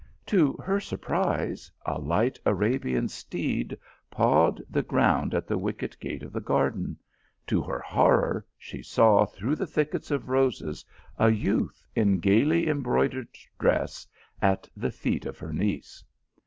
To 0.25 0.53
her 0.53 0.79
surprise, 0.79 1.71
a 1.85 1.99
light 2.01 2.39
Arabian 2.43 3.07
steed 3.07 3.77
pawed 4.09 4.59
the 4.67 4.81
ground 4.81 5.35
at 5.35 5.45
the 5.45 5.59
wicket 5.59 5.95
gate 5.99 6.23
of 6.23 6.33
the 6.33 6.39
garden, 6.41 6.97
to 7.45 7.61
her 7.61 7.77
horror 7.81 8.43
she 8.57 8.81
saw 8.81 9.27
through 9.27 9.57
the 9.57 9.67
thickets 9.67 10.09
of 10.09 10.27
roses, 10.29 10.83
a 11.19 11.29
youth, 11.29 11.85
in 11.95 12.17
gaily 12.17 12.67
embroidered 12.67 13.27
dress, 13.59 14.07
at 14.41 14.67
the 14.75 14.89
feet 14.89 15.27
of 15.27 15.37
her 15.37 15.53
niece. 15.53 16.03